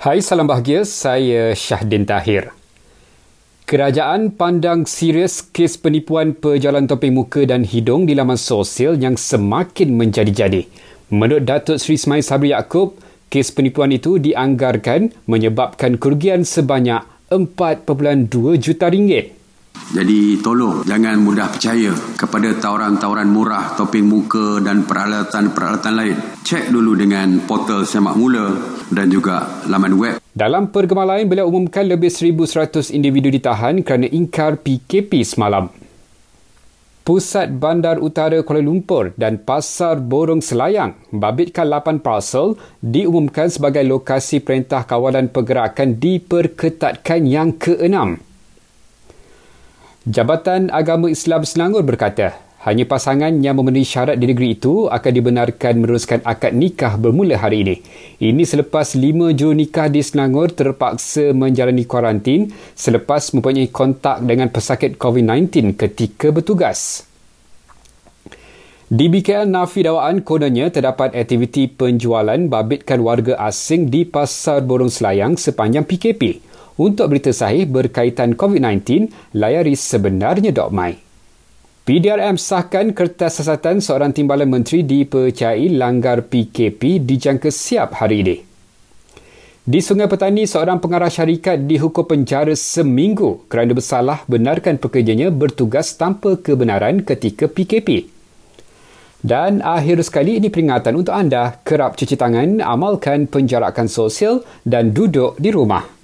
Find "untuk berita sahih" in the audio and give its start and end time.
76.78-77.66